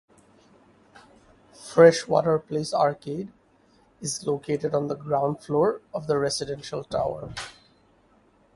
[1.53, 3.31] Freshwater Place Arcade
[4.01, 7.31] is located on the ground floor of the residential tower.